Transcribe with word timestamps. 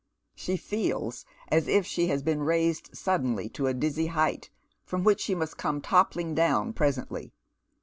She 0.33 0.57
feels 0.57 1.25
as 1.49 1.67
if 1.67 1.85
she 1.85 2.07
had 2.07 2.25
been 2.25 2.41
raised 2.41 2.89
suddenly 2.97 3.49
to 3.49 3.67
a 3.67 3.73
dizzy 3.75 4.07
height, 4.07 4.49
from 4.83 5.03
which 5.03 5.21
she 5.21 5.35
must 5.35 5.57
come 5.59 5.79
toppling 5.79 6.33
down 6.33 6.73
presently. 6.73 7.33